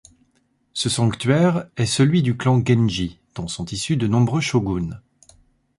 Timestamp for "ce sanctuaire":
0.73-1.67